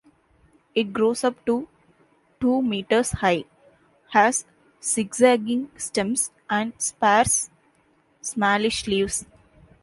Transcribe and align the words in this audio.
It 0.73 0.93
grows 0.93 1.23
up 1.23 1.45
to 1.45 1.67
two 2.39 2.61
metres 2.63 3.11
high, 3.11 3.43
has 4.09 4.45
zigzaging 4.81 5.69
stems, 5.77 6.31
and 6.49 6.73
sparse 6.79 7.51
smallish 8.19 8.87
leaves. 8.87 9.27